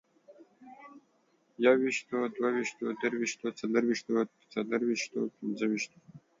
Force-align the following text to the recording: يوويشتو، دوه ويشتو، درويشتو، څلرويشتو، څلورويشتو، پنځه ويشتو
يوويشتو، 1.63 2.17
دوه 2.35 2.49
ويشتو، 2.55 2.85
درويشتو، 3.01 3.47
څلرويشتو، 3.59 4.13
څلورويشتو، 4.53 5.19
پنځه 5.37 5.65
ويشتو 5.67 5.97